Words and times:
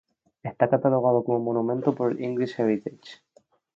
Está 0.49 0.67
catalogado 0.67 1.23
como 1.23 1.39
monumento 1.39 1.93
por 1.93 2.11
el 2.11 2.23
English 2.23 2.59
Heritage. 2.59 3.21